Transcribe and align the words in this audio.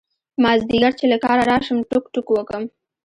مازدیگر 0.43 0.91
چې 0.99 1.05
له 1.11 1.17
کاره 1.23 1.43
راشم 1.49 1.77
ټوک 1.89 2.03
ټوک 2.13 2.27
وم. 2.49 2.63